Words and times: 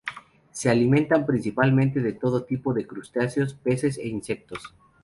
Se 0.49 0.67
alimentan 0.67 1.27
principalmente 1.27 1.99
de 1.99 2.13
todo 2.13 2.43
tipo 2.43 2.73
de 2.73 2.87
crustáceos, 2.87 3.53
peces 3.53 3.99
e 3.99 4.07
insectos. 4.07 4.73